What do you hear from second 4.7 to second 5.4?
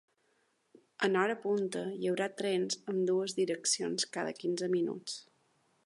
minuts.